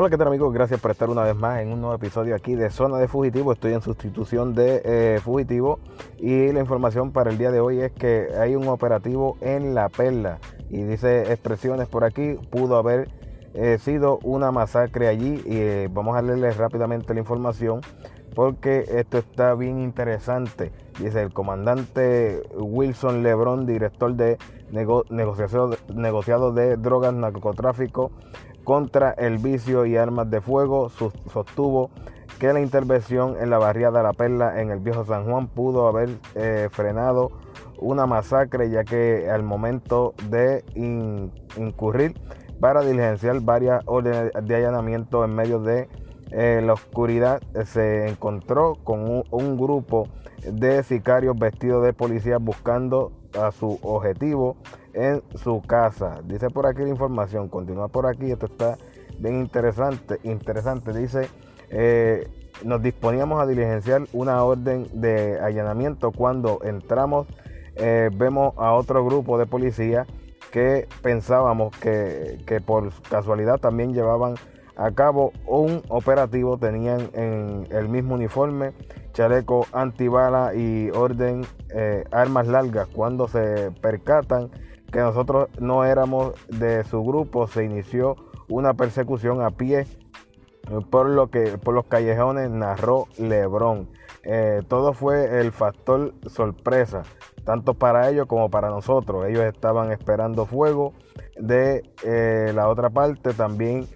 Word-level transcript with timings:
Hola, 0.00 0.10
¿qué 0.10 0.16
tal 0.16 0.28
amigos? 0.28 0.54
Gracias 0.54 0.80
por 0.80 0.92
estar 0.92 1.10
una 1.10 1.24
vez 1.24 1.34
más 1.34 1.60
en 1.60 1.72
un 1.72 1.80
nuevo 1.80 1.96
episodio 1.96 2.36
aquí 2.36 2.54
de 2.54 2.70
Zona 2.70 2.98
de 2.98 3.08
Fugitivo. 3.08 3.52
Estoy 3.52 3.72
en 3.72 3.82
sustitución 3.82 4.54
de 4.54 4.80
eh, 4.84 5.20
Fugitivo 5.20 5.80
y 6.18 6.52
la 6.52 6.60
información 6.60 7.10
para 7.10 7.30
el 7.30 7.36
día 7.36 7.50
de 7.50 7.58
hoy 7.58 7.80
es 7.80 7.90
que 7.90 8.28
hay 8.40 8.54
un 8.54 8.68
operativo 8.68 9.36
en 9.40 9.74
La 9.74 9.88
Perla 9.88 10.38
y 10.70 10.84
dice 10.84 11.32
expresiones 11.32 11.88
por 11.88 12.04
aquí, 12.04 12.34
pudo 12.48 12.76
haber 12.76 13.08
eh, 13.54 13.78
sido 13.80 14.20
una 14.22 14.52
masacre 14.52 15.08
allí 15.08 15.42
y 15.44 15.56
eh, 15.56 15.88
vamos 15.90 16.16
a 16.16 16.22
leerles 16.22 16.58
rápidamente 16.58 17.12
la 17.12 17.18
información 17.18 17.80
porque 18.38 18.84
esto 18.90 19.18
está 19.18 19.56
bien 19.56 19.80
interesante. 19.80 20.70
Dice 21.00 21.22
el 21.22 21.32
comandante 21.32 22.40
Wilson 22.54 23.24
Lebron, 23.24 23.66
director 23.66 24.14
de 24.14 24.38
negociado 24.70 26.52
de 26.52 26.76
drogas, 26.76 27.14
narcotráfico 27.14 28.12
contra 28.62 29.10
el 29.10 29.38
vicio 29.38 29.86
y 29.86 29.96
armas 29.96 30.30
de 30.30 30.40
fuego, 30.40 30.88
sostuvo 30.88 31.90
que 32.38 32.52
la 32.52 32.60
intervención 32.60 33.34
en 33.40 33.50
la 33.50 33.58
barriada 33.58 34.04
La 34.04 34.12
Perla 34.12 34.62
en 34.62 34.70
el 34.70 34.78
viejo 34.78 35.04
San 35.04 35.24
Juan 35.24 35.48
pudo 35.48 35.88
haber 35.88 36.10
eh, 36.36 36.68
frenado 36.70 37.32
una 37.80 38.06
masacre 38.06 38.70
ya 38.70 38.84
que 38.84 39.28
al 39.28 39.42
momento 39.42 40.14
de 40.30 40.64
incurrir 41.56 42.14
para 42.60 42.82
diligenciar 42.82 43.40
varias 43.40 43.82
órdenes 43.86 44.30
de 44.40 44.54
allanamiento 44.54 45.24
en 45.24 45.34
medio 45.34 45.58
de 45.58 45.88
la 46.30 46.72
oscuridad 46.72 47.40
se 47.64 48.08
encontró 48.08 48.76
con 48.84 49.24
un, 49.30 49.56
grupo 49.56 50.08
de 50.44 50.82
sicarios 50.82 51.38
vestidos 51.38 51.84
de 51.84 51.92
policía 51.92 52.38
buscando 52.38 53.12
a 53.38 53.50
su 53.50 53.78
objetivo 53.82 54.56
en 54.94 55.22
su 55.36 55.62
casa. 55.62 56.20
Dice 56.24 56.50
por 56.50 56.66
aquí 56.66 56.82
la 56.82 56.88
información, 56.88 57.48
continúa 57.48 57.88
por 57.88 58.06
aquí, 58.06 58.30
esto 58.30 58.46
está 58.46 58.76
bien 59.18 59.40
interesante, 59.40 60.18
interesante. 60.22 60.92
Dice, 60.92 61.28
eh, 61.70 62.28
nos 62.64 62.82
disponíamos 62.82 63.40
a 63.40 63.46
diligenciar 63.46 64.02
una 64.12 64.42
orden 64.42 64.86
de 64.92 65.38
allanamiento 65.40 66.12
cuando 66.12 66.60
entramos, 66.64 67.26
eh, 67.76 68.10
vemos 68.12 68.54
a 68.56 68.72
otro 68.72 69.04
grupo 69.04 69.38
de 69.38 69.46
policía 69.46 70.06
que 70.50 70.88
pensábamos 71.02 71.76
que, 71.76 72.38
que 72.46 72.60
por 72.60 72.90
casualidad 73.02 73.58
también 73.58 73.92
llevaban 73.92 74.34
a 74.78 74.92
cabo 74.92 75.32
un 75.44 75.82
operativo, 75.88 76.56
tenían 76.56 77.10
en 77.12 77.66
el 77.70 77.88
mismo 77.88 78.14
uniforme, 78.14 78.72
chaleco 79.12 79.66
antibala 79.72 80.54
y 80.54 80.90
orden 80.90 81.44
eh, 81.74 82.04
armas 82.12 82.46
largas. 82.46 82.86
Cuando 82.88 83.26
se 83.26 83.72
percatan 83.82 84.50
que 84.92 85.00
nosotros 85.00 85.48
no 85.58 85.84
éramos 85.84 86.34
de 86.48 86.84
su 86.84 87.02
grupo, 87.02 87.48
se 87.48 87.64
inició 87.64 88.16
una 88.48 88.74
persecución 88.74 89.42
a 89.42 89.50
pie 89.50 89.84
por 90.90 91.08
lo 91.08 91.28
que 91.28 91.58
por 91.58 91.74
los 91.74 91.86
callejones 91.86 92.50
narró 92.50 93.08
Lebron. 93.18 93.88
Eh, 94.22 94.62
todo 94.68 94.92
fue 94.92 95.40
el 95.40 95.52
factor 95.52 96.14
sorpresa, 96.28 97.02
tanto 97.44 97.74
para 97.74 98.10
ellos 98.10 98.26
como 98.26 98.48
para 98.48 98.68
nosotros. 98.68 99.26
Ellos 99.26 99.44
estaban 99.44 99.90
esperando 99.90 100.46
fuego 100.46 100.92
de 101.36 101.82
eh, 102.04 102.52
la 102.54 102.68
otra 102.68 102.90
parte, 102.90 103.32
también 103.32 103.86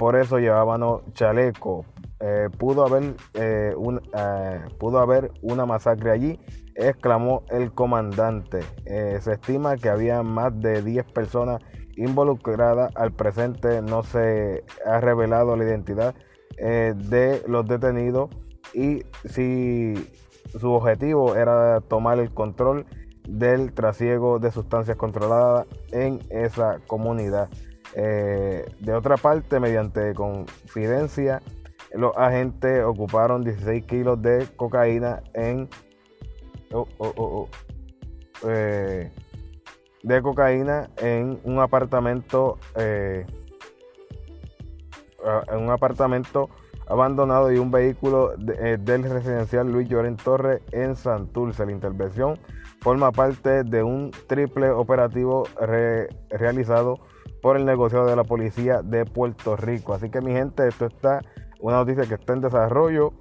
por 0.00 0.16
eso 0.16 0.38
llevábamos 0.38 1.02
chaleco. 1.12 1.84
Eh, 2.20 2.48
pudo, 2.56 2.86
haber, 2.86 3.16
eh, 3.34 3.74
eh, 3.74 4.60
pudo 4.78 4.98
haber 4.98 5.30
una 5.42 5.66
masacre 5.66 6.10
allí, 6.10 6.40
exclamó 6.74 7.42
el 7.50 7.72
comandante. 7.72 8.60
se 8.86 9.32
estima 9.34 9.76
que 9.76 9.90
había 9.90 10.22
más 10.22 10.58
de 10.58 10.80
10 10.80 11.04
personas 11.12 11.60
involucradas. 11.96 12.96
Al 12.96 13.12
presente 13.12 13.82
no 13.82 14.02
se 14.02 14.64
ha 14.86 15.02
revelado 15.02 15.54
la 15.54 15.64
identidad 15.64 16.14
de 16.56 17.42
los 17.46 17.66
detenidos 17.68 18.30
y 18.72 19.02
si 19.26 19.92
su 20.58 20.72
objetivo 20.72 21.34
era 21.36 21.82
tomar 21.82 22.20
el 22.20 22.32
control 22.32 22.86
del 23.28 23.74
trasiego 23.74 24.38
de 24.38 24.50
sustancias 24.50 24.96
controladas 24.96 25.66
en 25.92 26.20
esa 26.30 26.78
comunidad. 26.86 27.50
Eh, 27.94 28.64
de 28.78 28.94
otra 28.94 29.16
parte, 29.16 29.58
mediante 29.58 30.14
confidencia, 30.14 31.42
los 31.92 32.16
agentes 32.16 32.84
ocuparon 32.84 33.42
16 33.42 33.84
kilos 33.84 34.22
de 34.22 34.46
cocaína 34.56 35.22
en 35.34 35.68
oh, 36.72 36.86
oh, 36.98 37.12
oh, 37.16 37.48
eh, 38.48 39.10
de 40.02 40.22
cocaína 40.22 40.88
en 40.98 41.40
un 41.44 41.58
apartamento 41.58 42.58
eh, 42.76 43.26
en 45.52 45.58
un 45.58 45.70
apartamento 45.70 46.48
abandonado 46.88 47.52
y 47.52 47.58
un 47.58 47.70
vehículo 47.70 48.34
del 48.36 49.02
residencial 49.04 49.70
Luis 49.70 49.88
Lloren 49.88 50.16
Torres 50.16 50.62
en 50.72 50.96
Santurce. 50.96 51.66
La 51.66 51.72
intervención 51.72 52.38
forma 52.80 53.12
parte 53.12 53.62
de 53.62 53.82
un 53.82 54.10
triple 54.26 54.70
operativo 54.70 55.46
realizado 56.30 56.98
por 57.42 57.56
el 57.56 57.64
negocio 57.64 58.04
de 58.04 58.16
la 58.16 58.24
policía 58.24 58.82
de 58.82 59.04
Puerto 59.04 59.56
Rico. 59.56 59.94
Así 59.94 60.10
que 60.10 60.20
mi 60.20 60.32
gente, 60.32 60.66
esto 60.68 60.86
está 60.86 61.20
una 61.60 61.76
noticia 61.76 62.06
que 62.06 62.14
está 62.14 62.32
en 62.32 62.40
desarrollo, 62.40 63.12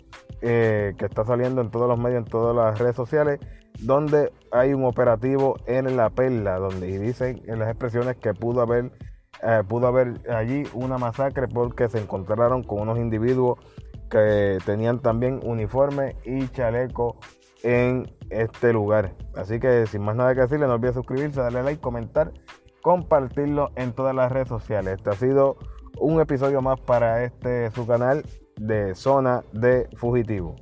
eh, 0.41 0.94
que 0.97 1.06
está 1.06 1.25
saliendo 1.25 1.62
en 1.62 1.69
todos 1.69 1.88
los 1.88 2.00
medios, 2.00 2.19
en 2.19 2.25
todas 2.25 2.56
las 2.56 2.80
redes 2.80 2.96
sociales, 2.96 3.40
donde 3.80 4.31
hay 4.52 4.74
un 4.74 4.85
operativo 4.85 5.57
en 5.66 5.96
la 5.96 6.09
perla, 6.09 6.57
donde 6.57 7.00
dicen 7.00 7.41
en 7.47 7.59
las 7.59 7.69
expresiones 7.69 8.18
que 8.18 8.34
pudo 8.34 8.62
haber, 8.62 8.91
eh, 9.44 9.63
pudo 9.68 9.88
haber 9.88 10.19
allí 10.30 10.63
una 10.74 10.97
masacre 10.97 11.47
porque 11.47 11.88
se 11.88 12.00
encontraron 12.00 12.63
con 12.63 12.81
unos 12.81 12.97
individuos 12.97 13.59
que 14.09 14.57
tenían 14.66 15.00
también 15.00 15.40
uniforme 15.44 16.16
y 16.25 16.47
chaleco 16.50 17.18
en 17.63 18.12
este 18.30 18.74
lugar. 18.74 19.13
Así 19.36 19.59
que 19.59 19.86
sin 19.88 20.01
más 20.01 20.16
nada 20.16 20.34
que 20.34 20.41
decirle, 20.41 20.68
no 20.68 20.74
olvide 20.74 20.94
suscribirse, 20.94 21.40
darle 21.41 21.63
like, 21.63 21.81
comentar 21.81 22.31
compartirlo 22.89 23.69
en 23.75 23.94
todas 23.94 24.16
las 24.16 24.31
redes 24.31 24.47
sociales. 24.47 24.95
Este 24.97 25.11
ha 25.11 25.13
sido 25.13 25.57
un 26.00 26.19
episodio 26.19 26.59
más 26.63 26.79
para 26.79 27.23
este 27.23 27.69
su 27.69 27.85
canal 27.85 28.23
de 28.55 28.95
Zona 28.95 29.44
de 29.53 29.88
Fugitivo. 29.95 30.55